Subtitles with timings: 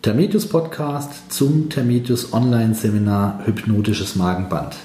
[0.00, 4.76] Termetius Podcast zum Termetius Online Seminar Hypnotisches Magenband.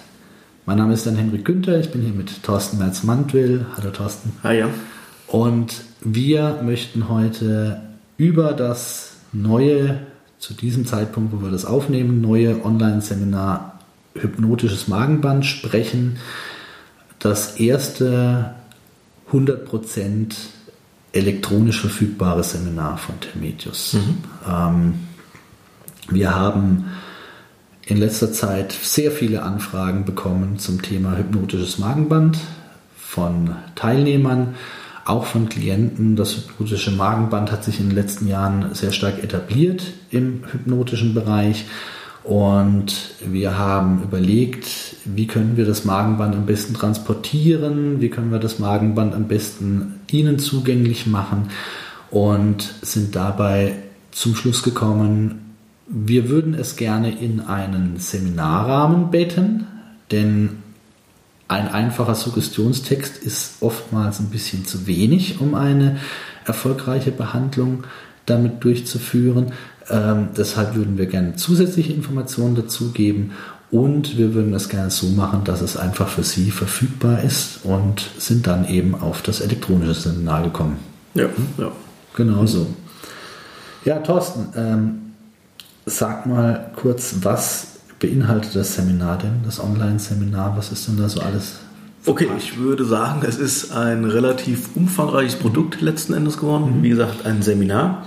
[0.66, 3.68] Mein Name ist dann Henrik Günther, ich bin hier mit Thorsten Merz-Mandwill.
[3.78, 4.34] Hallo Thorsten.
[4.42, 4.70] Hi, ja.
[5.28, 7.82] Und wir möchten heute
[8.18, 10.00] über das neue,
[10.40, 13.80] zu diesem Zeitpunkt, wo wir das aufnehmen, neue Online-Seminar
[14.16, 16.18] Hypnotisches Magenband sprechen.
[17.20, 18.56] Das erste
[19.32, 20.34] 100%
[21.14, 23.94] elektronisch verfügbare Seminar von Termetius.
[23.94, 24.18] Mhm.
[24.50, 24.94] Ähm,
[26.10, 26.86] wir haben
[27.86, 32.40] in letzter Zeit sehr viele Anfragen bekommen zum Thema hypnotisches Magenband
[32.98, 34.56] von Teilnehmern,
[35.06, 36.16] auch von Klienten.
[36.16, 41.66] Das hypnotische Magenband hat sich in den letzten Jahren sehr stark etabliert im hypnotischen Bereich.
[42.24, 48.40] Und wir haben überlegt, wie können wir das Magenband am besten transportieren, wie können wir
[48.40, 51.50] das Magenband am besten Ihnen zugänglich machen
[52.12, 53.76] und sind dabei
[54.12, 55.56] zum Schluss gekommen,
[55.88, 59.68] wir würden es gerne in einen Seminarrahmen betten,
[60.12, 60.64] denn
[61.48, 66.00] ein einfacher Suggestionstext ist oftmals ein bisschen zu wenig, um eine
[66.46, 67.84] erfolgreiche Behandlung
[68.26, 69.52] damit durchzuführen.
[69.90, 73.32] Ähm, deshalb würden wir gerne zusätzliche Informationen dazugeben
[73.72, 78.10] und wir würden das gerne so machen, dass es einfach für Sie verfügbar ist und
[78.20, 80.78] sind dann eben auf das elektronische Seminar gekommen.
[81.16, 81.26] Ja,
[81.58, 81.72] ja.
[82.16, 82.68] Genau so.
[83.84, 85.02] Ja, Thorsten, ähm,
[85.86, 90.56] sag mal kurz, was beinhaltet das Seminar denn, das Online-Seminar?
[90.56, 91.56] Was ist denn da so alles?
[92.06, 96.80] Okay, ich würde sagen, es ist ein relativ umfangreiches Produkt letzten Endes geworden.
[96.80, 96.84] Mhm.
[96.84, 98.06] Wie gesagt, ein Seminar.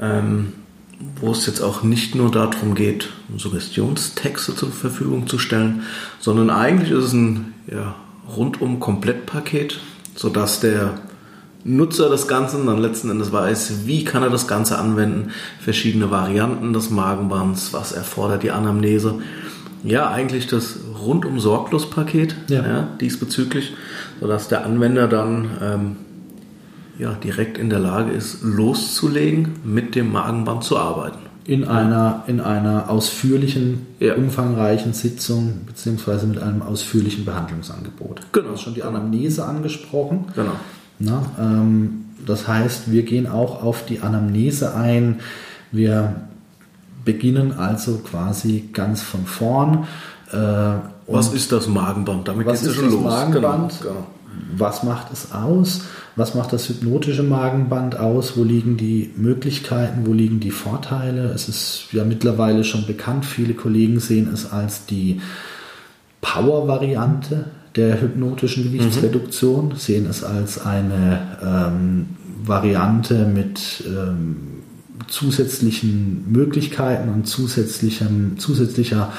[0.00, 0.52] Ähm,
[1.20, 5.82] wo es jetzt auch nicht nur darum geht, Suggestionstexte zur Verfügung zu stellen,
[6.20, 7.94] sondern eigentlich ist es ein ja,
[8.36, 9.80] rundum Komplettpaket,
[10.14, 11.00] sodass der
[11.64, 16.72] Nutzer des Ganzen dann letzten Endes weiß, wie kann er das Ganze anwenden, verschiedene Varianten
[16.74, 19.20] des Magenbands, was erfordert die Anamnese.
[19.82, 22.66] Ja, eigentlich das rundum sorglos Paket ja.
[22.66, 22.88] ja.
[23.00, 23.72] diesbezüglich,
[24.20, 25.96] sodass der Anwender dann ähm,
[26.98, 31.18] ja, direkt in der Lage ist, loszulegen, mit dem Magenband zu arbeiten.
[31.46, 34.14] In einer, in einer ausführlichen, ja.
[34.14, 38.22] umfangreichen Sitzung beziehungsweise mit einem ausführlichen Behandlungsangebot.
[38.32, 38.46] Genau.
[38.46, 40.26] Du hast schon die Anamnese angesprochen.
[40.34, 40.52] Genau.
[40.98, 45.20] Na, ähm, das heißt, wir gehen auch auf die Anamnese ein.
[45.70, 46.14] Wir
[47.04, 49.86] beginnen also quasi ganz von vorn.
[50.32, 50.36] Äh,
[51.06, 52.26] was ist das Magenband?
[52.28, 53.02] Damit was ist schon los.
[53.02, 53.80] Magenband?
[53.80, 53.92] Genau.
[53.92, 54.06] Genau.
[54.56, 55.82] Was macht es aus?
[56.16, 58.36] Was macht das hypnotische Magenband aus?
[58.36, 60.06] Wo liegen die Möglichkeiten?
[60.06, 61.30] Wo liegen die Vorteile?
[61.32, 63.24] Es ist ja mittlerweile schon bekannt.
[63.24, 65.20] Viele Kollegen sehen es als die
[66.20, 67.46] Power-Variante
[67.76, 69.76] der hypnotischen Gewichtsreduktion, mhm.
[69.76, 72.06] sehen es als eine ähm,
[72.44, 74.36] Variante mit ähm,
[75.08, 79.12] zusätzlichen Möglichkeiten und zusätzlichem, zusätzlicher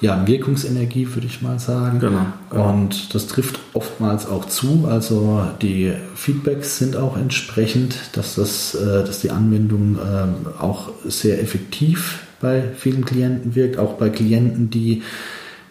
[0.00, 2.00] ja, Wirkungsenergie, würde ich mal sagen.
[2.00, 2.70] Genau, genau.
[2.70, 4.86] Und das trifft oftmals auch zu.
[4.88, 11.42] Also die Feedbacks sind auch entsprechend, dass, das, äh, dass die Anwendung äh, auch sehr
[11.42, 15.02] effektiv bei vielen Klienten wirkt, auch bei Klienten, die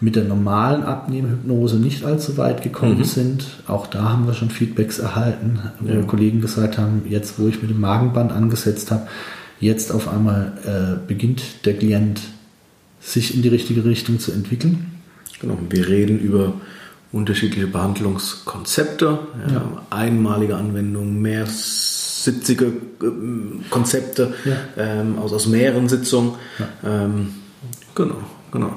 [0.02, 3.04] mit der normalen Abnehmhypnose nicht allzu weit gekommen mhm.
[3.04, 3.46] sind.
[3.68, 6.02] Auch da haben wir schon Feedbacks erhalten, wo ja.
[6.02, 9.08] Kollegen gesagt haben, jetzt wo ich mit dem Magenband angesetzt habe,
[9.60, 12.22] jetzt auf einmal äh, beginnt der Klient
[13.06, 14.92] sich in die richtige Richtung zu entwickeln.
[15.40, 16.54] Genau, wir reden über
[17.12, 19.84] unterschiedliche Behandlungskonzepte, ja.
[19.90, 24.56] einmalige Anwendungen, mehrsitzige äh, Konzepte ja.
[24.78, 26.34] ähm, aus, aus mehreren Sitzungen.
[26.84, 27.36] Ähm,
[27.94, 28.18] genau,
[28.52, 28.74] genau.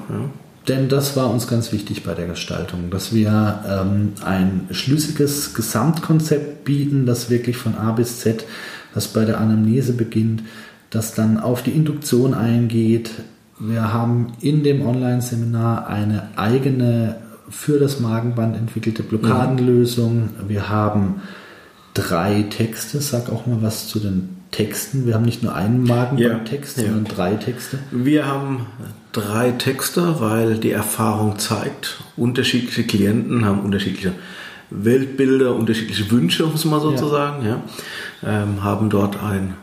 [0.67, 6.63] Denn das war uns ganz wichtig bei der Gestaltung, dass wir ähm, ein schlüssiges Gesamtkonzept
[6.63, 8.45] bieten, das wirklich von A bis Z,
[8.93, 10.43] das bei der Anamnese beginnt,
[10.91, 13.09] das dann auf die Induktion eingeht,
[13.59, 17.17] wir haben in dem Online-Seminar eine eigene
[17.49, 20.29] für das Magenband entwickelte Blockadenlösung.
[20.47, 21.21] Wir haben
[21.93, 23.01] drei Texte.
[23.01, 25.05] Sag auch mal was zu den Texten.
[25.05, 27.11] Wir haben nicht nur einen Magenbandtext, ja, sondern ja.
[27.11, 27.79] drei Texte.
[27.91, 28.67] Wir haben
[29.11, 34.13] drei Texte, weil die Erfahrung zeigt, unterschiedliche Klienten haben unterschiedliche
[34.69, 36.97] Weltbilder, unterschiedliche Wünsche, um es mal so ja.
[36.97, 37.45] zu sagen.
[37.45, 37.61] Ja.
[38.23, 39.55] Ähm, haben dort ein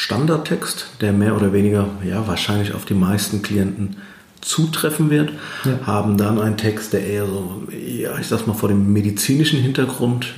[0.00, 3.98] Standardtext, der mehr oder weniger ja, wahrscheinlich auf die meisten Klienten
[4.40, 5.30] zutreffen wird,
[5.66, 5.86] ja.
[5.86, 10.32] haben dann einen Text, der eher so, ja, ich sag mal vor dem medizinischen Hintergrund,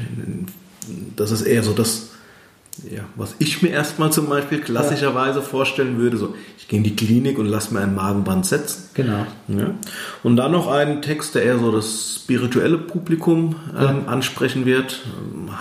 [1.14, 2.08] das ist eher so das,
[2.90, 5.44] ja, was ich mir erstmal zum Beispiel klassischerweise ja.
[5.44, 8.90] vorstellen würde, so, ich gehe in die Klinik und lasse mir ein Magenband setzen.
[8.94, 9.26] Genau.
[9.46, 9.74] Ja.
[10.24, 15.02] Und dann noch einen Text, der eher so das spirituelle Publikum ähm, ansprechen wird,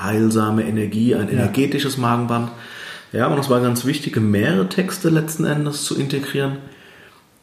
[0.02, 2.50] heilsame Energie, ein energetisches Magenband
[3.12, 6.58] Ja, und es war ganz wichtig, mehrere Texte letzten Endes zu integrieren.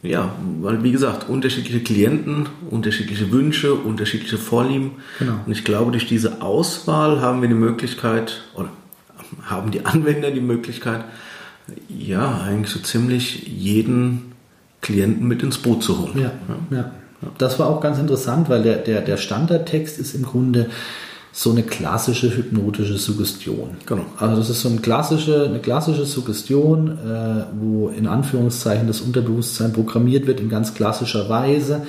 [0.03, 4.93] Ja, weil wie gesagt, unterschiedliche Klienten, unterschiedliche Wünsche, unterschiedliche Vorlieben.
[5.19, 5.41] Genau.
[5.45, 8.71] Und ich glaube, durch diese Auswahl haben wir die Möglichkeit, oder
[9.45, 11.05] haben die Anwender die Möglichkeit,
[11.89, 14.33] ja, eigentlich so ziemlich jeden
[14.81, 16.19] Klienten mit ins Boot zu holen.
[16.19, 16.33] Ja,
[16.71, 16.77] ja.
[16.77, 16.93] ja.
[17.37, 20.71] Das war auch ganz interessant, weil der, der, der Standardtext ist im Grunde
[21.33, 23.77] so eine klassische hypnotische Suggestion.
[23.87, 24.05] Genau.
[24.17, 29.73] Also das ist so eine klassische, eine klassische Suggestion, äh, wo in Anführungszeichen das Unterbewusstsein
[29.73, 31.83] programmiert wird in ganz klassischer Weise.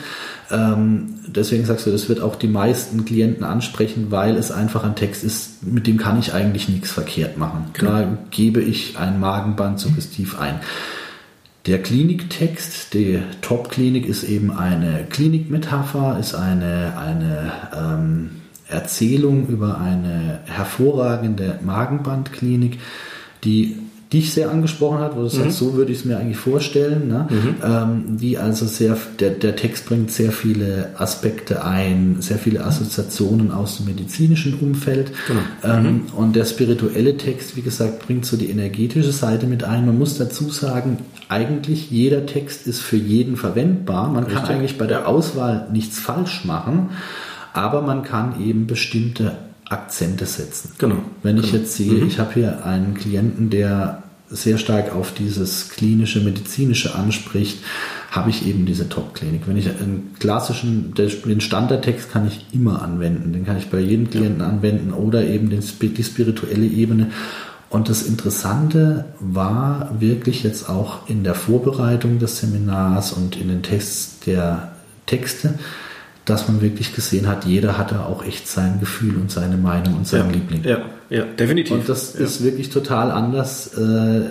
[0.51, 4.95] Ähm, deswegen sagst du, das wird auch die meisten Klienten ansprechen, weil es einfach ein
[4.95, 7.65] Text ist, mit dem kann ich eigentlich nichts verkehrt machen.
[7.73, 7.91] Genau.
[7.91, 10.59] Da gebe ich ein Magenband suggestiv ein.
[11.65, 18.29] Der Kliniktext, die Top-Klinik ist eben eine Klinikmetapher, ist eine, eine ähm,
[18.69, 22.79] Erzählung über eine hervorragende Magenbandklinik,
[23.43, 23.77] die
[24.11, 25.29] dich sehr angesprochen hat, wo du mhm.
[25.29, 27.27] sagst, so würde ich es mir eigentlich vorstellen, ne?
[27.29, 27.55] mhm.
[27.63, 33.51] ähm, die also sehr, der, der Text bringt sehr viele Aspekte ein, sehr viele Assoziationen
[33.51, 35.41] aus dem medizinischen Umfeld genau.
[35.63, 36.01] ähm, mhm.
[36.15, 39.85] und der spirituelle Text, wie gesagt, bringt so die energetische Seite mit ein.
[39.85, 44.09] Man muss dazu sagen, eigentlich jeder Text ist für jeden verwendbar.
[44.09, 44.43] Man Richtig.
[44.43, 46.89] kann eigentlich bei der Auswahl nichts falsch machen,
[47.53, 49.37] aber man kann eben bestimmte
[49.69, 50.71] Akzente setzen.
[50.77, 50.97] Genau.
[51.23, 51.57] Wenn ich genau.
[51.57, 52.07] jetzt sehe, mhm.
[52.07, 57.59] ich habe hier einen Klienten, der sehr stark auf dieses klinische, medizinische anspricht,
[58.11, 59.43] habe ich eben diese Top-Klinik.
[59.47, 64.09] Wenn ich einen klassischen, den Standardtext kann ich immer anwenden, den kann ich bei jedem
[64.09, 64.47] Klienten ja.
[64.47, 67.11] anwenden oder eben den, die spirituelle Ebene.
[67.69, 73.61] Und das Interessante war wirklich jetzt auch in der Vorbereitung des Seminars und in den
[73.61, 74.71] Tests der
[75.05, 75.59] Texte,
[76.29, 80.07] dass man wirklich gesehen hat, jeder hatte auch echt sein Gefühl und seine Meinung und
[80.07, 80.63] sein ja, Liebling.
[80.63, 81.73] Ja, ja, definitiv.
[81.73, 82.21] Und das ja.
[82.21, 83.73] ist wirklich total anders.
[83.77, 84.21] Äh,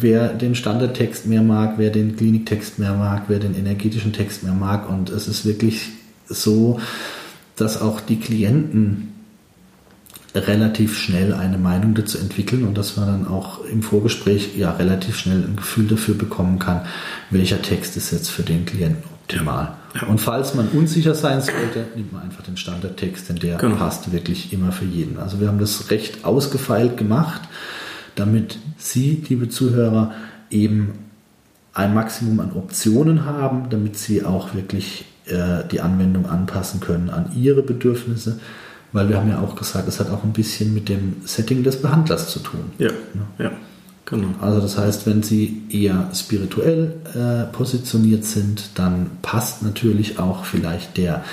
[0.00, 4.52] wer den Standardtext mehr mag, wer den Kliniktext mehr mag, wer den energetischen Text mehr
[4.52, 4.88] mag.
[4.88, 5.88] Und es ist wirklich
[6.28, 6.80] so,
[7.56, 9.14] dass auch die Klienten
[10.34, 15.18] relativ schnell eine Meinung dazu entwickeln und dass man dann auch im Vorgespräch ja relativ
[15.18, 16.82] schnell ein Gefühl dafür bekommen kann,
[17.30, 19.64] welcher Text ist jetzt für den Klienten optimal.
[19.64, 19.78] Ja.
[20.06, 23.76] Und falls man unsicher sein sollte, nimmt man einfach den Standardtext, denn der genau.
[23.76, 25.18] passt wirklich immer für jeden.
[25.18, 27.42] Also wir haben das recht ausgefeilt gemacht,
[28.14, 30.12] damit Sie, liebe Zuhörer,
[30.50, 30.92] eben
[31.72, 37.30] ein Maximum an Optionen haben, damit Sie auch wirklich äh, die Anwendung anpassen können an
[37.36, 38.40] Ihre Bedürfnisse,
[38.92, 41.80] weil wir haben ja auch gesagt, es hat auch ein bisschen mit dem Setting des
[41.80, 42.72] Behandlers zu tun.
[42.78, 43.44] Ja, ja.
[43.44, 43.50] ja.
[44.08, 44.28] Genau.
[44.40, 50.96] Also das heißt, wenn Sie eher spirituell äh, positioniert sind, dann passt natürlich auch vielleicht
[50.96, 51.24] der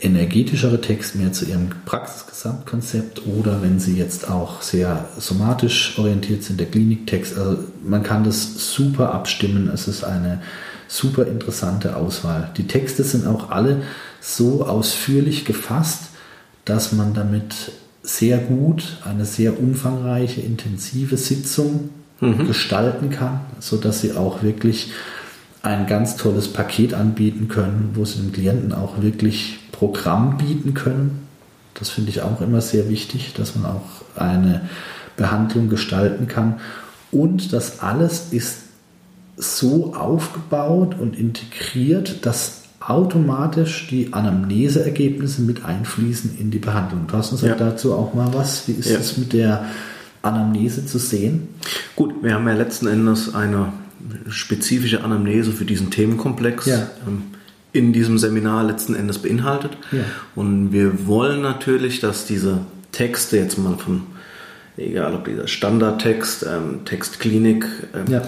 [0.00, 6.58] energetischere Text mehr zu Ihrem Praxisgesamtkonzept oder wenn Sie jetzt auch sehr somatisch orientiert sind,
[6.58, 7.36] der Kliniktext.
[7.36, 9.68] Also man kann das super abstimmen.
[9.68, 10.40] Es ist eine
[10.88, 12.50] super interessante Auswahl.
[12.56, 13.82] Die Texte sind auch alle
[14.22, 16.04] so ausführlich gefasst,
[16.64, 17.72] dass man damit
[18.02, 21.90] sehr gut eine sehr umfangreiche, intensive Sitzung
[22.20, 22.46] mhm.
[22.46, 24.92] gestalten kann, sodass sie auch wirklich
[25.62, 31.26] ein ganz tolles Paket anbieten können, wo sie dem Klienten auch wirklich Programm bieten können.
[31.74, 34.68] Das finde ich auch immer sehr wichtig, dass man auch eine
[35.16, 36.60] Behandlung gestalten kann.
[37.10, 38.58] Und das alles ist
[39.36, 47.06] so aufgebaut und integriert, dass automatisch die Anamneseergebnisse mit einfließen in die Behandlung.
[47.12, 47.54] Hast uns ja.
[47.54, 48.68] dazu auch mal was.
[48.68, 48.98] Wie ist ja.
[48.98, 49.66] es mit der
[50.26, 51.48] Anamnese zu sehen?
[51.94, 53.72] Gut, wir haben ja letzten Endes eine
[54.28, 56.88] spezifische Anamnese für diesen Themenkomplex ja.
[57.06, 57.22] Ähm,
[57.72, 59.76] in diesem Seminar letzten Endes beinhaltet.
[59.92, 60.04] Ja.
[60.34, 62.60] Und wir wollen natürlich, dass diese
[62.92, 64.02] Texte jetzt mal von,
[64.76, 68.22] egal ob dieser Standardtext, ähm, Textklinik, ähm, ja.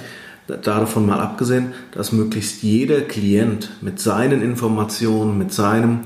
[0.57, 6.01] davon mal abgesehen, dass möglichst jeder Klient mit seinen Informationen, mit seinem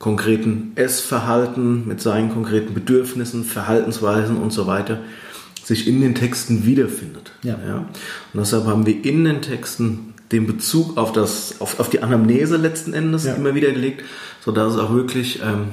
[0.00, 4.98] konkreten Essverhalten, mit seinen konkreten Bedürfnissen, Verhaltensweisen und so weiter
[5.62, 7.32] sich in den Texten wiederfindet.
[7.44, 7.56] Ja.
[7.64, 7.76] ja.
[7.76, 12.56] Und deshalb haben wir in den Texten den Bezug auf, das, auf, auf die Anamnese
[12.56, 13.34] letzten Endes ja.
[13.34, 14.04] immer wieder gelegt,
[14.40, 15.68] sodass es auch wirklich ähm,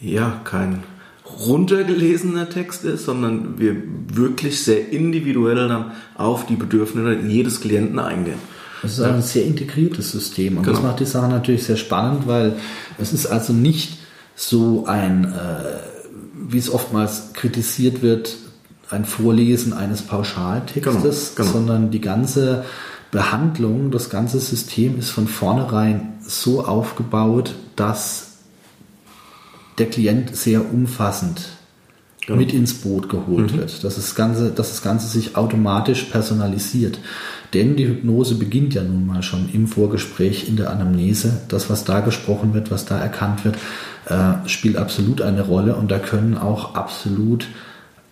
[0.00, 0.84] ja, kein
[1.24, 3.76] runtergelesener Text ist, sondern wir
[4.12, 8.38] wirklich sehr individuell dann auf die Bedürfnisse jedes Klienten eingehen.
[8.82, 9.14] Das ist ja.
[9.14, 10.76] ein sehr integriertes System und genau.
[10.76, 12.56] das macht die Sache natürlich sehr spannend, weil
[12.98, 13.98] es ist also nicht
[14.34, 15.78] so ein, äh,
[16.48, 18.36] wie es oftmals kritisiert wird,
[18.90, 21.48] ein Vorlesen eines Pauschaltextes, genau.
[21.48, 21.58] Genau.
[21.58, 22.64] sondern die ganze
[23.10, 28.32] Behandlung, das ganze System ist von vornherein so aufgebaut, dass
[29.78, 31.48] der Klient sehr umfassend
[32.26, 32.38] genau.
[32.38, 33.58] mit ins Boot geholt mhm.
[33.58, 36.98] wird, dass das, Ganze, dass das Ganze sich automatisch personalisiert.
[37.54, 41.42] Denn die Hypnose beginnt ja nun mal schon im Vorgespräch, in der Anamnese.
[41.48, 43.56] Das, was da gesprochen wird, was da erkannt wird,
[44.06, 47.46] äh, spielt absolut eine Rolle und da können auch absolut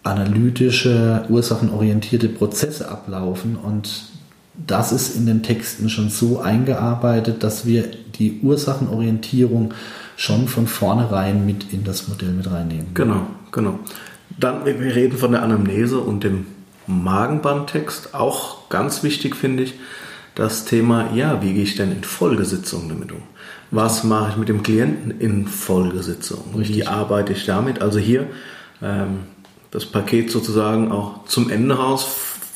[0.03, 4.11] analytische, ursachenorientierte Prozesse ablaufen und
[4.67, 7.85] das ist in den Texten schon so eingearbeitet, dass wir
[8.19, 9.73] die Ursachenorientierung
[10.21, 12.89] schon von vornherein mit in das Modell mit reinnehmen.
[12.93, 13.79] Genau, genau.
[14.39, 16.45] Dann, wir reden von der Anamnese und dem
[16.87, 18.15] Magenbandtext.
[18.15, 19.75] Auch ganz wichtig finde ich
[20.35, 23.23] das Thema, ja, wie gehe ich denn in Folgesitzungen damit um?
[23.71, 26.55] Was mache ich mit dem Klienten in Folgesitzungen?
[26.55, 26.77] Richtig.
[26.77, 27.81] Wie arbeite ich damit?
[27.81, 28.27] Also hier
[28.83, 29.21] ähm,
[29.71, 32.05] das Paket sozusagen auch zum Ende raus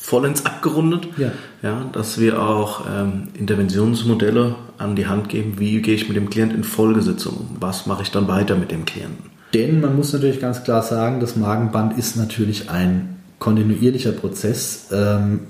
[0.05, 1.09] vollends abgerundet.
[1.17, 1.33] Ja.
[1.63, 6.29] ja dass wir auch ähm, Interventionsmodelle an die Hand geben, wie gehe ich mit dem
[6.29, 7.57] Klienten in Folgesitzungen um?
[7.61, 9.31] Was mache ich dann weiter mit dem Klienten?
[9.55, 14.89] Denn man muss natürlich ganz klar sagen, das Magenband ist natürlich ein kontinuierlicher Prozess.
[14.93, 15.41] Ähm,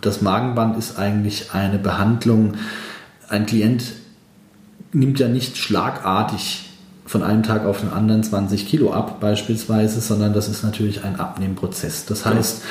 [0.00, 2.54] das Magenband ist eigentlich eine Behandlung.
[3.28, 3.92] Ein Klient
[4.92, 6.70] nimmt ja nicht schlagartig
[7.04, 11.20] von einem Tag auf den anderen 20 Kilo ab beispielsweise, sondern das ist natürlich ein
[11.20, 12.06] Abnehmprozess.
[12.06, 12.62] Das heißt,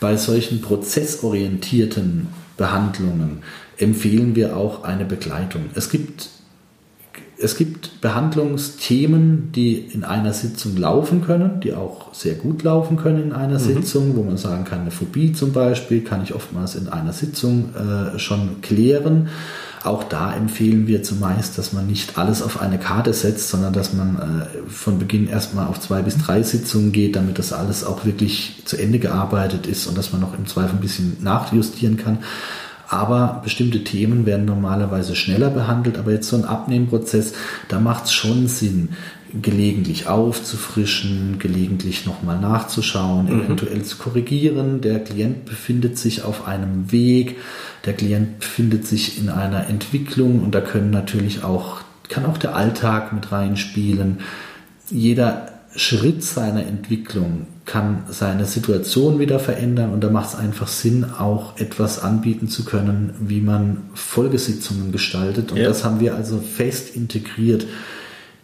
[0.00, 3.42] bei solchen prozessorientierten Behandlungen
[3.78, 5.66] empfehlen wir auch eine Begleitung.
[5.74, 6.28] Es gibt,
[7.38, 13.22] es gibt Behandlungsthemen, die in einer Sitzung laufen können, die auch sehr gut laufen können
[13.22, 13.64] in einer mhm.
[13.64, 17.70] Sitzung, wo man sagen kann, eine Phobie zum Beispiel kann ich oftmals in einer Sitzung
[17.74, 19.28] äh, schon klären.
[19.82, 23.94] Auch da empfehlen wir zumeist, dass man nicht alles auf eine Karte setzt, sondern dass
[23.94, 28.04] man äh, von Beginn erstmal auf zwei bis drei Sitzungen geht, damit das alles auch
[28.04, 32.18] wirklich zu Ende gearbeitet ist und dass man noch im Zweifel ein bisschen nachjustieren kann.
[32.90, 35.96] Aber bestimmte Themen werden normalerweise schneller behandelt.
[35.96, 37.32] Aber jetzt so ein Abnehmprozess,
[37.68, 38.90] da macht es schon Sinn,
[39.42, 43.44] gelegentlich aufzufrischen, gelegentlich nochmal nachzuschauen, mhm.
[43.44, 44.80] eventuell zu korrigieren.
[44.80, 47.36] Der Klient befindet sich auf einem Weg,
[47.84, 52.56] der Klient befindet sich in einer Entwicklung und da können natürlich auch, kann auch der
[52.56, 54.18] Alltag mit reinspielen.
[54.90, 61.04] Jeder Schritt seiner Entwicklung kann seine Situation wieder verändern und da macht es einfach Sinn,
[61.04, 65.52] auch etwas anbieten zu können, wie man Folgesitzungen gestaltet.
[65.52, 65.68] Und ja.
[65.68, 67.66] das haben wir also fest integriert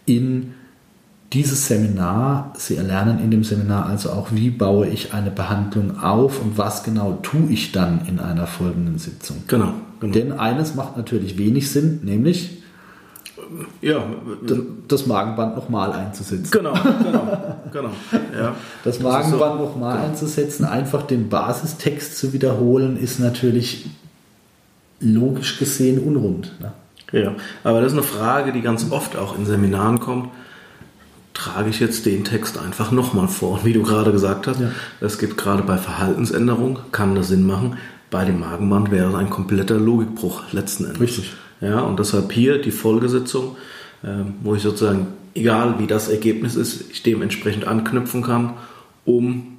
[0.05, 0.53] in
[1.33, 6.41] dieses Seminar, Sie erlernen in dem Seminar also auch, wie baue ich eine Behandlung auf
[6.41, 9.43] und was genau tue ich dann in einer folgenden Sitzung.
[9.47, 9.73] Genau.
[9.99, 10.13] genau.
[10.13, 12.63] Denn eines macht natürlich wenig Sinn, nämlich
[13.81, 14.03] ja,
[14.87, 16.49] das Magenband nochmal einzusetzen.
[16.51, 17.37] Genau, genau,
[17.71, 17.91] genau.
[18.37, 18.55] Ja.
[18.83, 20.07] Das Magenband so, nochmal genau.
[20.07, 23.89] einzusetzen, einfach den Basistext zu wiederholen, ist natürlich
[24.99, 26.53] logisch gesehen unrund.
[26.59, 26.71] Ne?
[27.11, 30.29] Ja, aber das ist eine Frage, die ganz oft auch in Seminaren kommt
[31.47, 33.61] trage ich jetzt den Text einfach nochmal vor.
[33.63, 34.71] Wie du gerade gesagt hast, ja.
[34.99, 37.77] das geht gerade bei Verhaltensänderung, kann das Sinn machen.
[38.09, 41.01] Bei dem Magenband wäre es ein kompletter Logikbruch letzten Endes.
[41.01, 41.33] Richtig.
[41.61, 43.57] Ja, und deshalb hier die Folgesitzung,
[44.03, 44.07] äh,
[44.43, 48.53] wo ich sozusagen, egal wie das Ergebnis ist, ich dementsprechend anknüpfen kann,
[49.05, 49.57] um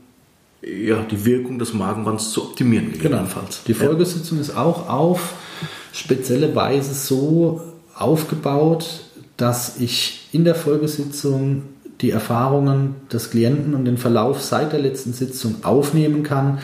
[0.62, 2.92] ja, die Wirkung des Magenbands zu optimieren.
[3.00, 3.24] Genau.
[3.66, 4.42] Die Folgesitzung ja.
[4.42, 5.34] ist auch auf
[5.92, 7.62] spezielle Weise so
[7.94, 9.00] aufgebaut,
[9.36, 11.62] dass ich in der Folgesitzung
[12.00, 16.58] die Erfahrungen des Klienten und den Verlauf seit der letzten Sitzung aufnehmen kann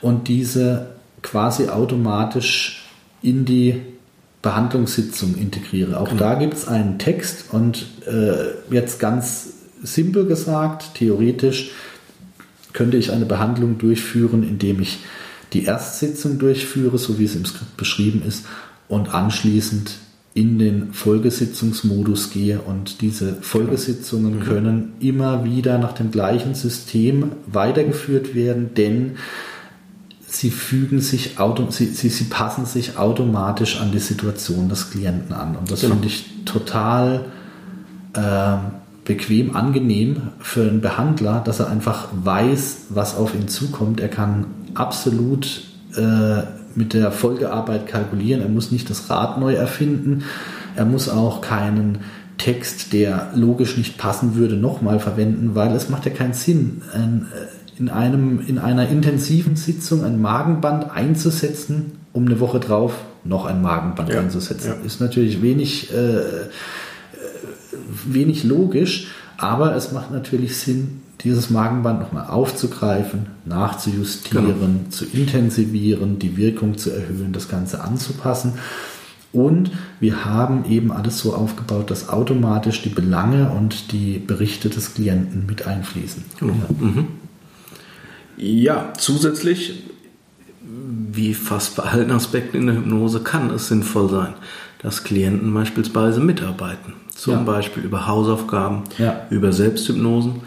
[0.00, 0.86] und diese
[1.22, 2.88] quasi automatisch
[3.22, 3.82] in die
[4.42, 6.00] Behandlungssitzung integriere.
[6.00, 6.20] Auch genau.
[6.20, 11.72] da gibt es einen Text und äh, jetzt ganz simpel gesagt, theoretisch
[12.72, 15.00] könnte ich eine Behandlung durchführen, indem ich
[15.52, 18.46] die Erstsitzung durchführe, so wie es im Skript beschrieben ist,
[18.88, 19.92] und anschließend
[20.32, 24.42] in den Folgesitzungsmodus gehe und diese Folgesitzungen mhm.
[24.42, 29.16] können immer wieder nach dem gleichen System weitergeführt werden, denn
[30.26, 35.34] sie fügen sich auto, sie, sie, sie passen sich automatisch an die Situation des Klienten
[35.34, 35.94] an und das genau.
[35.94, 37.24] finde ich total
[38.14, 38.56] äh,
[39.04, 43.98] bequem, angenehm für einen Behandler, dass er einfach weiß, was auf ihn zukommt.
[43.98, 45.62] Er kann absolut
[45.96, 46.42] äh,
[46.74, 48.42] mit der Folgearbeit kalkulieren.
[48.42, 50.24] Er muss nicht das Rad neu erfinden.
[50.76, 51.98] Er muss auch keinen
[52.38, 57.78] Text, der logisch nicht passen würde, nochmal verwenden, weil es macht ja keinen Sinn, äh,
[57.78, 63.60] in, einem, in einer intensiven Sitzung ein Magenband einzusetzen, um eine Woche drauf noch ein
[63.60, 64.74] Magenband ja, einzusetzen.
[64.80, 64.86] Ja.
[64.86, 66.48] Ist natürlich wenig, äh, äh
[68.06, 74.90] wenig logisch, aber es macht natürlich Sinn, dieses Magenband nochmal aufzugreifen, nachzujustieren, genau.
[74.90, 78.54] zu intensivieren, die Wirkung zu erhöhen, das Ganze anzupassen.
[79.32, 84.94] Und wir haben eben alles so aufgebaut, dass automatisch die Belange und die Berichte des
[84.94, 86.24] Klienten mit einfließen.
[86.40, 86.54] Genau.
[86.54, 86.86] Ja.
[86.86, 87.08] Mhm.
[88.36, 89.84] ja, zusätzlich,
[91.12, 94.34] wie fast bei allen Aspekten in der Hypnose, kann es sinnvoll sein,
[94.82, 96.94] dass Klienten beispielsweise mitarbeiten.
[97.14, 97.42] Zum ja.
[97.42, 99.26] Beispiel über Hausaufgaben, ja.
[99.30, 100.40] über Selbsthypnosen.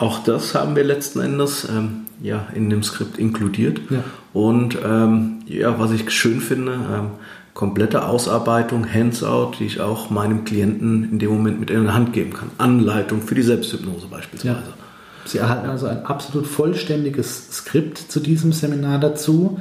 [0.00, 3.80] Auch das haben wir letzten Endes ähm, ja, in dem Skript inkludiert.
[3.90, 4.02] Ja.
[4.32, 7.10] Und ähm, ja, was ich schön finde, ähm,
[7.52, 12.14] komplette Ausarbeitung, Hands-out, die ich auch meinem Klienten in dem Moment mit in die Hand
[12.14, 12.50] geben kann.
[12.56, 14.54] Anleitung für die Selbsthypnose beispielsweise.
[14.54, 14.62] Ja.
[15.26, 19.60] Sie erhalten also ein absolut vollständiges Skript zu diesem Seminar dazu,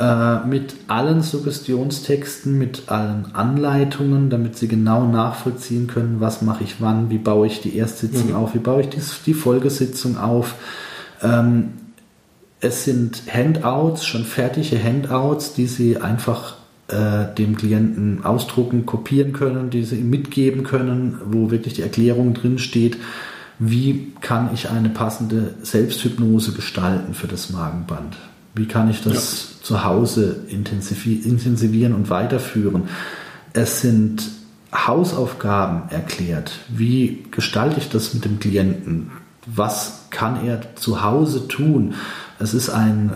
[0.00, 6.76] äh, mit allen Suggestionstexten, mit allen Anleitungen, damit Sie genau nachvollziehen können, was mache ich
[6.80, 8.36] wann, wie baue ich die Erstsitzung mhm.
[8.36, 10.54] auf, wie baue ich die, die Folgesitzung auf.
[11.22, 11.72] Ähm,
[12.60, 16.56] es sind Handouts, schon fertige Handouts, die Sie einfach
[16.88, 22.34] äh, dem Klienten ausdrucken, kopieren können, die sie ihm mitgeben können, wo wirklich die Erklärung
[22.34, 22.96] drin steht,
[23.58, 28.16] wie kann ich eine passende Selbsthypnose gestalten für das Magenband?
[28.54, 29.64] Wie kann ich das ja.
[29.64, 32.88] zu Hause intensivieren und weiterführen?
[33.52, 34.28] Es sind
[34.72, 36.52] Hausaufgaben erklärt.
[36.68, 39.10] Wie gestalte ich das mit dem Klienten?
[39.46, 41.94] Was kann er zu Hause tun?
[42.38, 43.12] Es ist ein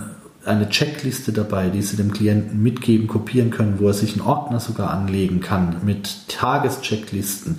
[0.46, 4.60] eine Checkliste dabei, die Sie dem Klienten mitgeben, kopieren können, wo er sich einen Ordner
[4.60, 7.58] sogar anlegen kann mit Tageschecklisten,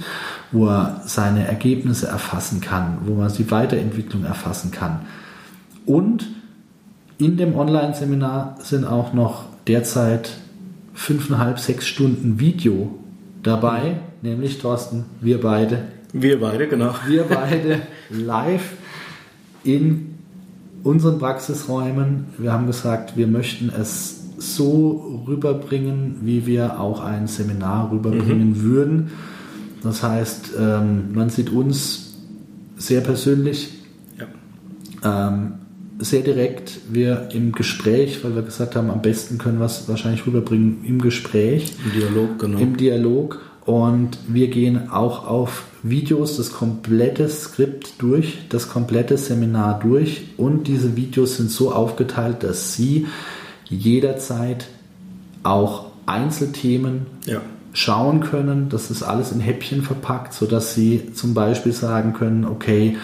[0.51, 5.01] wo er seine Ergebnisse erfassen kann, wo man die Weiterentwicklung erfassen kann.
[5.85, 6.27] Und
[7.17, 10.37] in dem Online-Seminar sind auch noch derzeit
[10.93, 12.95] fünfeinhalb, sechs Stunden Video
[13.43, 15.83] dabei, nämlich Thorsten, wir beide.
[16.13, 16.95] Wir beide, genau.
[17.07, 18.73] Wir beide live
[19.63, 20.15] in
[20.83, 22.25] unseren Praxisräumen.
[22.37, 28.61] Wir haben gesagt, wir möchten es so rüberbringen, wie wir auch ein Seminar rüberbringen mhm.
[28.61, 29.11] würden.
[29.83, 32.17] Das heißt, ähm, man sieht uns
[32.77, 33.73] sehr persönlich,
[34.17, 35.27] ja.
[35.27, 35.53] ähm,
[35.99, 36.79] sehr direkt.
[36.89, 41.01] Wir im Gespräch, weil wir gesagt haben, am besten können wir es wahrscheinlich rüberbringen im
[41.01, 41.73] Gespräch.
[41.85, 42.59] Im Dialog, genau.
[42.59, 43.41] Im Dialog.
[43.65, 50.25] Und wir gehen auch auf Videos das komplette Skript durch, das komplette Seminar durch.
[50.37, 53.07] Und diese Videos sind so aufgeteilt, dass Sie
[53.67, 54.67] jederzeit
[55.41, 57.41] auch Einzelthemen ja.
[57.73, 58.69] schauen können.
[58.69, 62.97] Das ist alles in Häppchen verpackt, sodass Sie zum Beispiel sagen können, okay,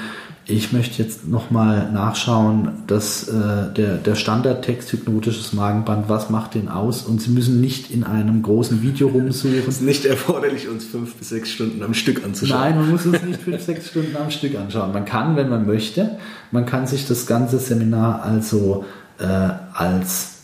[0.48, 6.68] ich möchte jetzt nochmal nachschauen, dass äh, der, der Standardtext hypnotisches Magenband, was macht den
[6.68, 7.04] aus?
[7.04, 9.60] Und Sie müssen nicht in einem großen Video rumsuchen.
[9.60, 12.60] Es ist nicht erforderlich, uns fünf bis sechs Stunden am Stück anzuschauen.
[12.60, 14.92] Nein, man muss uns nicht fünf, sechs Stunden am Stück anschauen.
[14.94, 16.18] Man kann, wenn man möchte,
[16.52, 18.86] man kann sich das ganze Seminar also
[19.20, 19.26] äh,
[19.74, 20.40] als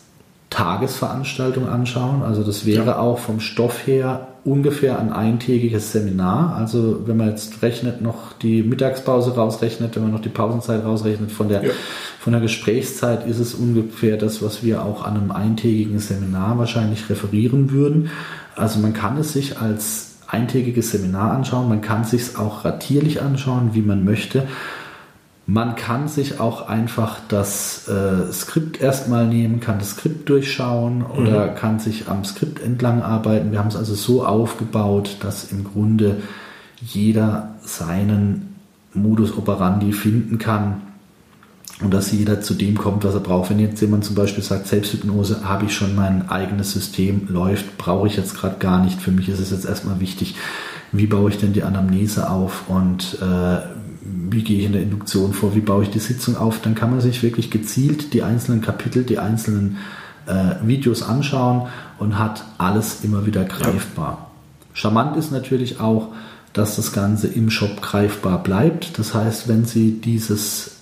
[0.51, 2.21] Tagesveranstaltung anschauen.
[2.21, 2.99] Also das wäre ja.
[2.99, 6.55] auch vom Stoff her ungefähr ein eintägiges Seminar.
[6.55, 11.31] Also wenn man jetzt rechnet, noch die Mittagspause rausrechnet, wenn man noch die Pausenzeit rausrechnet,
[11.31, 11.71] von der, ja.
[12.19, 17.09] von der Gesprächszeit ist es ungefähr das, was wir auch an einem eintägigen Seminar wahrscheinlich
[17.09, 18.09] referieren würden.
[18.55, 23.21] Also man kann es sich als eintägiges Seminar anschauen, man kann es sich auch ratierlich
[23.21, 24.43] anschauen, wie man möchte.
[25.49, 31.51] Man kann sich auch einfach das äh, Skript erstmal nehmen, kann das Skript durchschauen oder
[31.51, 31.55] mhm.
[31.55, 33.53] kann sich am Skript entlang arbeiten.
[33.53, 36.17] Wir haben es also so aufgebaut, dass im Grunde
[36.81, 38.55] jeder seinen
[38.93, 40.81] Modus operandi finden kann
[41.81, 43.49] und dass jeder zu dem kommt, was er braucht.
[43.49, 48.07] Wenn jetzt jemand zum Beispiel sagt, Selbsthypnose, habe ich schon mein eigenes System, läuft, brauche
[48.07, 49.01] ich jetzt gerade gar nicht.
[49.01, 50.35] Für mich ist es jetzt erstmal wichtig,
[50.91, 53.59] wie baue ich denn die Anamnese auf und äh,
[54.29, 56.91] wie gehe ich in der Induktion vor, wie baue ich die Sitzung auf, dann kann
[56.91, 59.77] man sich wirklich gezielt die einzelnen Kapitel, die einzelnen
[60.25, 61.67] äh, Videos anschauen
[61.99, 64.31] und hat alles immer wieder greifbar.
[64.73, 66.09] Charmant ist natürlich auch,
[66.53, 68.97] dass das Ganze im Shop greifbar bleibt.
[68.99, 70.77] Das heißt, wenn Sie dieses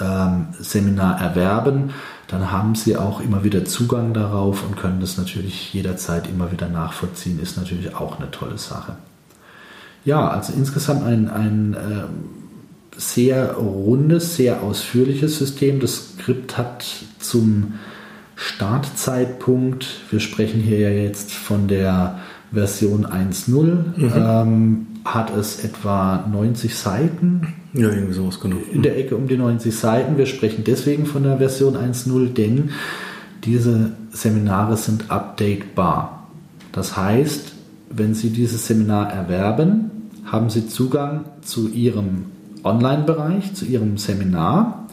[0.00, 1.90] ähm, Seminar erwerben,
[2.28, 6.68] dann haben Sie auch immer wieder Zugang darauf und können das natürlich jederzeit immer wieder
[6.68, 7.40] nachvollziehen.
[7.40, 8.96] Ist natürlich auch eine tolle Sache.
[10.04, 12.04] Ja, also insgesamt ein, ein äh,
[12.96, 15.80] sehr rundes, sehr ausführliches System.
[15.80, 16.86] Das Skript hat
[17.18, 17.74] zum
[18.36, 22.20] Startzeitpunkt, wir sprechen hier ja jetzt von der
[22.52, 24.12] Version 1.0, mhm.
[24.14, 27.54] ähm, hat es etwa 90 Seiten.
[27.72, 28.56] Ja, irgendwie sowas, genau.
[28.72, 30.16] In der Ecke um die 90 Seiten.
[30.18, 32.70] Wir sprechen deswegen von der Version 1.0, denn
[33.44, 36.28] diese Seminare sind updatebar.
[36.72, 37.52] Das heißt,
[37.90, 39.90] wenn Sie dieses Seminar erwerben,
[40.24, 42.26] haben Sie Zugang zu Ihrem
[42.66, 44.86] Online-Bereich, zu Ihrem Seminar.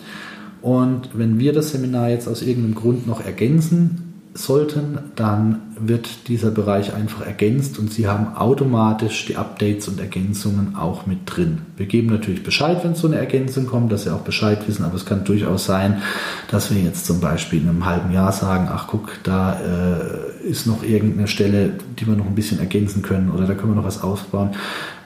[0.61, 6.49] Und wenn wir das Seminar jetzt aus irgendeinem Grund noch ergänzen sollten, dann wird dieser
[6.49, 11.59] Bereich einfach ergänzt und Sie haben automatisch die Updates und Ergänzungen auch mit drin.
[11.77, 14.95] Wir geben natürlich Bescheid, wenn so eine Ergänzung kommt, dass Sie auch Bescheid wissen, aber
[14.95, 16.01] es kann durchaus sein,
[16.49, 20.65] dass wir jetzt zum Beispiel in einem halben Jahr sagen, ach guck, da äh, ist
[20.65, 23.87] noch irgendeine Stelle, die wir noch ein bisschen ergänzen können oder da können wir noch
[23.87, 24.51] was ausbauen.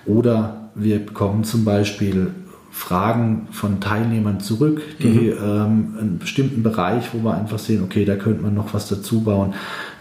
[0.06, 2.32] Oder wir bekommen zum Beispiel
[2.72, 5.38] Fragen von Teilnehmern zurück, die mhm.
[5.44, 9.22] ähm, einen bestimmten Bereich, wo wir einfach sehen, okay, da könnte man noch was dazu
[9.22, 9.54] bauen.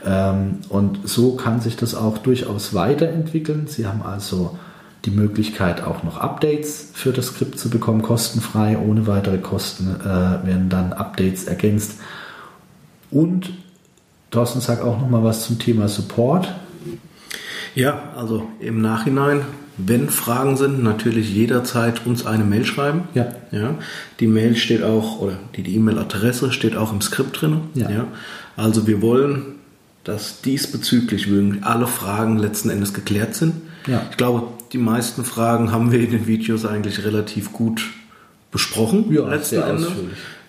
[0.04, 3.66] Ähm, und so kann sich das auch durchaus weiterentwickeln.
[3.66, 4.58] Sie haben also
[5.04, 10.04] die Möglichkeit, auch noch Updates für das Skript zu bekommen, kostenfrei, ohne weitere Kosten äh,
[10.04, 12.00] werden dann Updates ergänzt.
[13.10, 13.52] Und
[14.30, 16.52] Thorsten sagt auch noch mal was zum Thema Support.
[17.74, 19.42] Ja, also im Nachhinein
[19.78, 23.08] wenn Fragen sind, natürlich jederzeit uns eine Mail schreiben.
[23.14, 23.28] Ja.
[23.50, 23.74] ja
[24.20, 27.60] die Mail steht auch, oder die E-Mail-Adresse steht auch im Skript drin.
[27.74, 27.90] Ja.
[27.90, 28.06] ja.
[28.56, 29.56] Also wir wollen,
[30.04, 31.28] dass diesbezüglich
[31.62, 33.54] alle Fragen letzten Endes geklärt sind.
[33.86, 34.02] Ja.
[34.10, 37.82] Ich glaube, die meisten Fragen haben wir in den Videos eigentlich relativ gut
[38.50, 39.12] besprochen.
[39.12, 39.88] Ja, letzten Endes.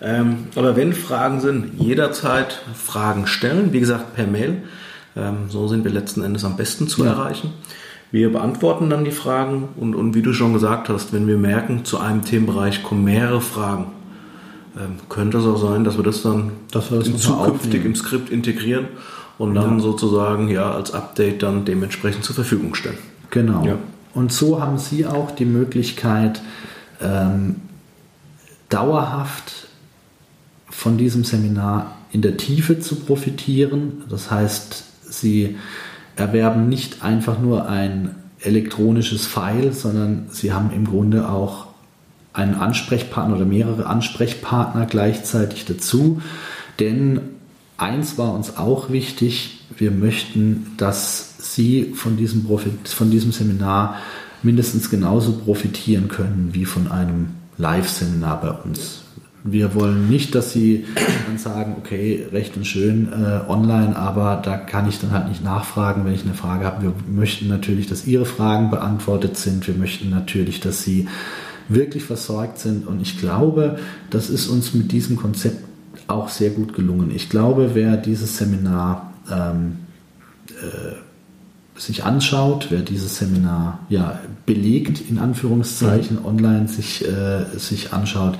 [0.00, 3.72] Ähm, aber wenn Fragen sind, jederzeit Fragen stellen.
[3.72, 4.62] Wie gesagt, per Mail.
[5.16, 7.10] Ähm, so sind wir letzten Endes am besten zu ja.
[7.10, 7.52] erreichen.
[8.10, 11.84] Wir beantworten dann die Fragen und, und wie du schon gesagt hast, wenn wir merken,
[11.84, 13.86] zu einem Themenbereich kommen mehrere Fragen,
[14.78, 18.30] ähm, könnte es auch sein, dass wir das dann dass wir das zukünftig im Skript
[18.30, 18.86] integrieren
[19.36, 19.80] und dann ja.
[19.80, 22.98] sozusagen ja als Update dann dementsprechend zur Verfügung stellen.
[23.30, 23.64] Genau.
[23.64, 23.76] Ja.
[24.14, 26.40] Und so haben Sie auch die Möglichkeit,
[27.00, 27.56] ähm,
[28.68, 29.68] dauerhaft
[30.70, 34.04] von diesem Seminar in der Tiefe zu profitieren.
[34.08, 35.56] Das heißt, Sie
[36.18, 41.66] erwerben nicht einfach nur ein elektronisches File, sondern sie haben im Grunde auch
[42.32, 46.22] einen Ansprechpartner oder mehrere Ansprechpartner gleichzeitig dazu.
[46.78, 47.20] Denn
[47.76, 53.96] eins war uns auch wichtig, wir möchten, dass Sie von diesem, Profit, von diesem Seminar
[54.42, 59.02] mindestens genauso profitieren können wie von einem Live-Seminar bei uns.
[59.44, 60.84] Wir wollen nicht, dass sie
[61.26, 65.44] dann sagen, okay, recht und schön äh, online, aber da kann ich dann halt nicht
[65.44, 66.82] nachfragen, wenn ich eine Frage habe.
[66.82, 69.66] Wir möchten natürlich, dass ihre Fragen beantwortet sind.
[69.66, 71.08] Wir möchten natürlich, dass sie
[71.68, 72.86] wirklich versorgt sind.
[72.86, 73.78] Und ich glaube,
[74.10, 75.64] das ist uns mit diesem Konzept
[76.08, 77.12] auch sehr gut gelungen.
[77.14, 79.78] Ich glaube, wer dieses Seminar ähm,
[80.50, 80.94] äh,
[81.80, 86.26] sich anschaut, wer dieses Seminar ja belegt, in Anführungszeichen, mhm.
[86.26, 88.38] online sich, äh, sich anschaut,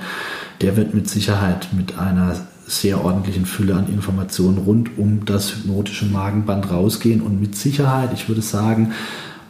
[0.61, 2.35] der wird mit Sicherheit mit einer
[2.67, 8.27] sehr ordentlichen Fülle an Informationen rund um das hypnotische Magenband rausgehen und mit Sicherheit, ich
[8.27, 8.93] würde sagen,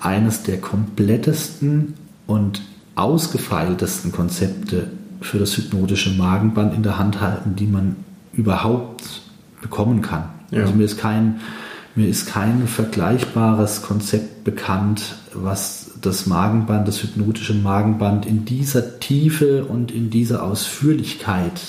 [0.01, 1.95] eines der komplettesten
[2.27, 2.61] und
[2.95, 4.87] ausgefeiltesten Konzepte
[5.21, 7.97] für das hypnotische Magenband in der Hand halten, die man
[8.31, 9.21] überhaupt
[9.61, 10.29] bekommen kann.
[10.51, 10.61] Ja.
[10.61, 11.41] Also mir ist kein
[11.99, 19.65] mir ist kein vergleichbares Konzept bekannt, was das Magenband, das hypnotische Magenband in dieser Tiefe
[19.65, 21.59] und in dieser Ausführlichkeit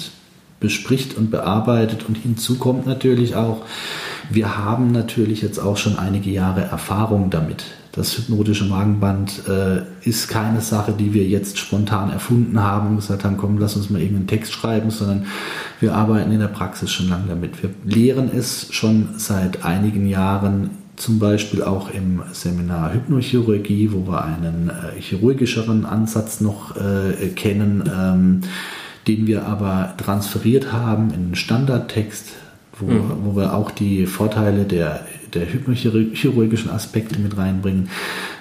[0.60, 2.04] bespricht und bearbeitet.
[2.06, 3.64] Und hinzu kommt natürlich auch,
[4.30, 7.64] wir haben natürlich jetzt auch schon einige Jahre Erfahrung damit.
[7.92, 13.24] Das hypnotische Magenband äh, ist keine Sache, die wir jetzt spontan erfunden haben und gesagt
[13.24, 15.26] haben, komm, lass uns mal irgendeinen Text schreiben, sondern
[15.80, 17.62] wir arbeiten in der Praxis schon lange damit.
[17.62, 24.24] Wir lehren es schon seit einigen Jahren zum Beispiel auch im Seminar Hypnochirurgie, wo wir
[24.24, 28.40] einen äh, chirurgischeren Ansatz noch äh, kennen, ähm,
[29.08, 32.34] den wir aber transferiert haben in einen Standardtext,
[32.80, 33.10] wo, mhm.
[33.24, 37.88] wo wir auch die Vorteile der, der hypnochirurgischen Aspekte mit reinbringen.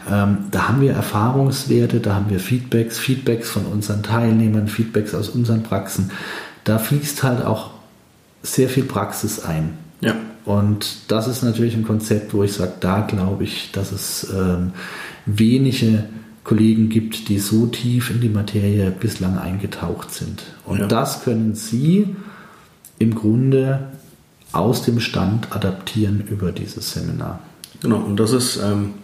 [0.10, 5.30] Ähm, da haben wir Erfahrungswerte, da haben wir Feedbacks, Feedbacks von unseren Teilnehmern, Feedbacks aus
[5.30, 6.12] unseren Praxen.
[6.64, 7.72] Da fließt halt auch
[8.42, 9.78] sehr viel Praxis ein.
[10.02, 10.16] Ja.
[10.46, 14.72] Und das ist natürlich ein Konzept, wo ich sage, da glaube ich, dass es ähm,
[15.26, 16.06] wenige
[16.44, 20.44] Kollegen gibt, die so tief in die Materie bislang eingetaucht sind.
[20.66, 20.88] Und ja.
[20.88, 22.16] das können Sie
[22.98, 23.90] im Grunde
[24.52, 27.40] aus dem Stand adaptieren über dieses Seminar.
[27.82, 28.96] Genau, und das ist, ähm,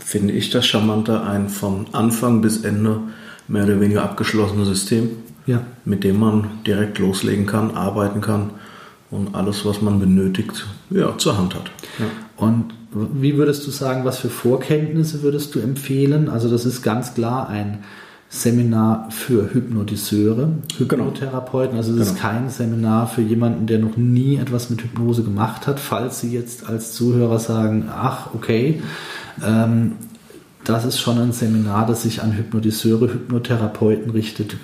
[0.00, 3.00] finde ich, das Charmante, ein von Anfang bis Ende
[3.48, 5.10] mehr oder weniger abgeschlossenes System,
[5.46, 5.62] ja.
[5.84, 8.50] mit dem man direkt loslegen kann, arbeiten kann
[9.10, 11.70] und alles, was man benötigt, ja, zur Hand hat.
[11.98, 12.06] Ja.
[12.36, 16.28] Und wie würdest du sagen, was für Vorkenntnisse würdest du empfehlen?
[16.28, 17.84] Also das ist ganz klar ein
[18.42, 21.76] Seminar für Hypnotiseure, Hypnotherapeuten.
[21.76, 22.10] Also es genau.
[22.10, 25.80] ist kein Seminar für jemanden, der noch nie etwas mit Hypnose gemacht hat.
[25.80, 28.82] Falls Sie jetzt als Zuhörer sagen, ach, okay,
[29.44, 29.92] ähm,
[30.64, 34.56] das ist schon ein Seminar, das sich an Hypnotiseure, Hypnotherapeuten richtet.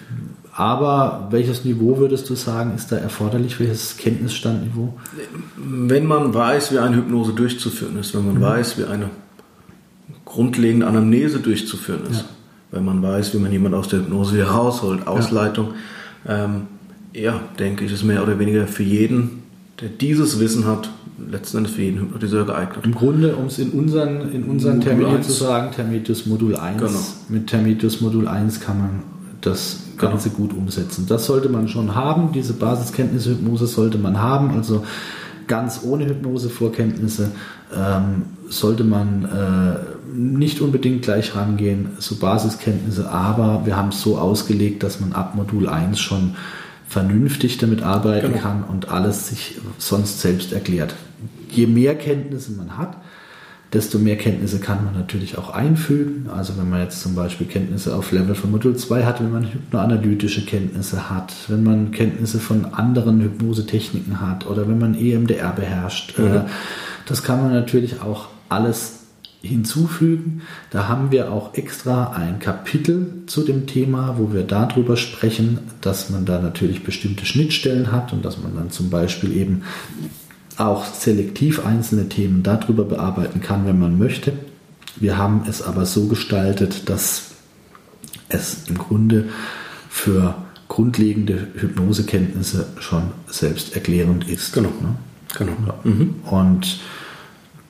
[0.55, 3.59] Aber welches Niveau würdest du sagen, ist da erforderlich?
[3.59, 4.99] Welches Kenntnisstandniveau?
[5.57, 8.43] Wenn man weiß, wie eine Hypnose durchzuführen ist, wenn man mhm.
[8.43, 9.09] weiß, wie eine
[10.27, 12.25] grundlegende Anamnese durchzuführen ist, ja.
[12.73, 15.69] Wenn man weiß, wie man jemand aus der Hypnose herausholt, Ausleitung,
[16.27, 16.45] ja.
[16.45, 16.63] Ähm,
[17.15, 19.43] ja, denke ich, ist mehr oder weniger für jeden,
[19.81, 20.91] der dieses Wissen hat,
[21.31, 22.85] letzten Endes für jeden Hypnotiseur geeignet.
[22.85, 26.79] Im Grunde, um es in unseren, in unseren Terminen zu sagen, Termitius Modul 1.
[26.79, 26.99] Genau.
[27.29, 29.03] Mit Termitius Modul 1 kann man
[29.41, 30.43] das Ganze genau.
[30.43, 31.07] gut umsetzen.
[31.07, 34.85] Das sollte man schon haben, diese Basiskenntnisse Hypnose sollte man haben, also
[35.47, 37.33] ganz ohne Hypnose-Vorkenntnisse
[37.77, 44.19] ähm, sollte man äh, nicht unbedingt gleich rangehen, so Basiskenntnisse, aber wir haben es so
[44.19, 46.37] ausgelegt, dass man ab Modul 1 schon
[46.89, 48.43] vernünftig damit arbeiten genau.
[48.43, 50.95] kann und alles sich sonst selbst erklärt.
[51.49, 52.97] Je mehr Kenntnisse man hat,
[53.73, 56.29] desto mehr Kenntnisse kann man natürlich auch einfügen.
[56.31, 59.45] Also wenn man jetzt zum Beispiel Kenntnisse auf Level von Modul 2 hat, wenn man
[59.45, 66.19] hypnoanalytische Kenntnisse hat, wenn man Kenntnisse von anderen Hypnosetechniken hat oder wenn man EMDR beherrscht,
[66.19, 66.27] mhm.
[66.27, 66.41] Äh,
[67.07, 69.01] das kann man natürlich auch alles
[69.43, 70.43] hinzufügen.
[70.71, 76.11] Da haben wir auch extra ein Kapitel zu dem Thema, wo wir darüber sprechen, dass
[76.11, 79.63] man da natürlich bestimmte Schnittstellen hat und dass man dann zum Beispiel eben
[80.59, 84.33] auch selektiv einzelne Themen darüber bearbeiten kann, wenn man möchte.
[84.97, 87.33] Wir haben es aber so gestaltet, dass
[88.29, 89.29] es im Grunde
[89.89, 90.37] für
[90.69, 94.53] grundlegende Hypnosekenntnisse schon selbsterklärend ist.
[94.53, 94.69] Genau.
[94.69, 94.95] Ne?
[95.37, 95.53] genau.
[95.67, 95.75] Ja.
[95.85, 96.15] Mhm.
[96.31, 96.81] Und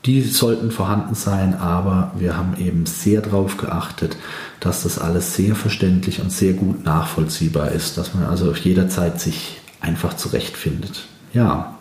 [0.04, 4.16] die sollten vorhanden sein, aber wir haben eben sehr darauf geachtet,
[4.60, 8.88] dass das alles sehr verständlich und sehr gut nachvollziehbar ist, dass man also auf jeder
[8.88, 11.04] Zeit sich einfach zurechtfindet.
[11.32, 11.78] Ja,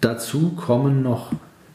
[0.00, 1.32] Dazu kommen noch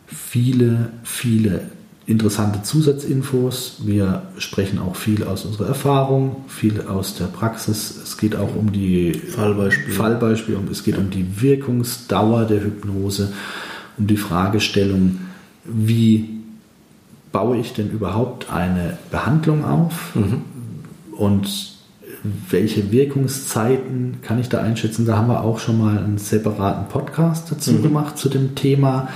[0.07, 1.61] viele, viele
[2.05, 3.81] interessante Zusatzinfos.
[3.83, 7.97] Wir sprechen auch viel aus unserer Erfahrung, viel aus der Praxis.
[8.01, 13.33] Es geht auch um die Fallbeispiele, Fallbeispiele und es geht um die Wirkungsdauer der Hypnose,
[13.97, 15.19] um die Fragestellung,
[15.63, 16.29] wie
[17.31, 20.41] baue ich denn überhaupt eine Behandlung auf mhm.
[21.17, 21.73] und
[22.49, 25.05] welche Wirkungszeiten kann ich da einschätzen?
[25.05, 27.83] Da haben wir auch schon mal einen separaten Podcast dazu mhm.
[27.83, 29.09] gemacht zu dem Thema,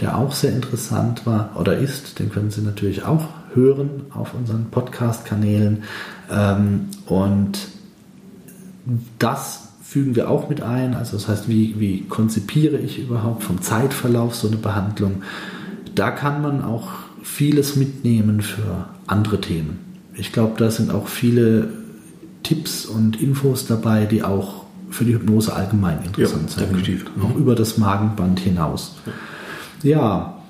[0.00, 2.18] der auch sehr interessant war oder ist.
[2.18, 5.84] Den können Sie natürlich auch hören auf unseren Podcast-Kanälen.
[6.30, 7.58] Ähm, und
[9.18, 10.94] das fügen wir auch mit ein.
[10.94, 15.22] Also das heißt, wie, wie konzipiere ich überhaupt vom Zeitverlauf so eine Behandlung?
[15.96, 16.90] Da kann man auch
[17.24, 19.80] vieles mitnehmen für andere Themen.
[20.14, 21.72] Ich glaube, da sind auch viele
[22.44, 27.10] Tipps und Infos dabei, die auch für die Hypnose allgemein interessant ja, sind.
[27.20, 28.94] Auch über das Magenband hinaus.
[29.82, 30.40] Ja,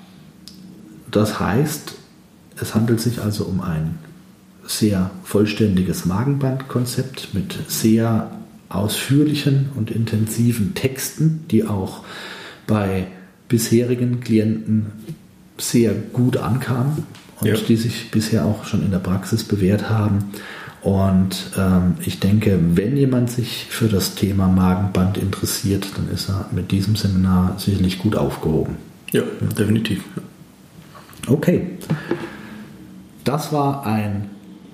[1.09, 1.95] das heißt,
[2.57, 3.97] es handelt sich also um ein
[4.67, 8.29] sehr vollständiges Magenbandkonzept mit sehr
[8.71, 12.03] ausführlichen und intensiven Texten, die auch
[12.67, 13.07] bei
[13.47, 14.87] bisherigen Klienten
[15.57, 17.03] sehr gut ankamen
[17.39, 17.55] und ja.
[17.55, 20.31] die sich bisher auch schon in der Praxis bewährt haben.
[20.81, 26.47] Und ähm, ich denke, wenn jemand sich für das Thema Magenband interessiert, dann ist er
[26.51, 28.77] mit diesem Seminar sicherlich gut aufgehoben.
[29.11, 29.21] Ja,
[29.57, 30.03] definitiv.
[31.27, 31.67] Okay.
[33.23, 34.29] Das war ein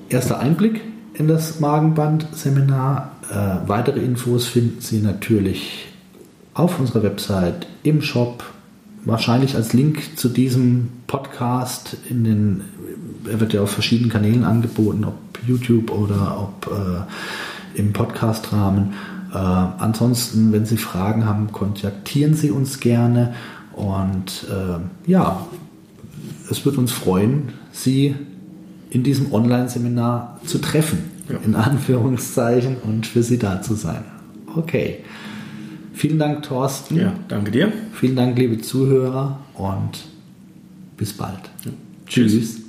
[0.07, 0.81] erster Einblick
[1.13, 3.16] in das Magenband-Seminar.
[3.29, 5.87] Äh, weitere Infos finden Sie natürlich
[6.53, 8.43] auf unserer Website, im Shop,
[9.05, 12.61] wahrscheinlich als Link zu diesem Podcast in den,
[13.29, 18.93] er wird ja auf verschiedenen Kanälen angeboten, ob YouTube oder ob äh, im Podcast-Rahmen.
[19.33, 23.33] Äh, ansonsten, wenn Sie Fragen haben, kontaktieren Sie uns gerne.
[23.73, 25.45] Und äh, ja,
[26.49, 28.15] es wird uns freuen, Sie
[28.89, 31.37] in diesem Online-Seminar zu treffen, ja.
[31.43, 34.03] in Anführungszeichen, und für Sie da zu sein.
[34.55, 35.03] Okay.
[35.93, 36.95] Vielen Dank, Thorsten.
[36.95, 37.71] Ja, danke dir.
[37.93, 40.05] Vielen Dank, liebe Zuhörer, und
[40.95, 41.39] bis bald.
[41.65, 41.71] Ja.
[42.07, 42.31] Tschüss.
[42.33, 42.66] Tschüss.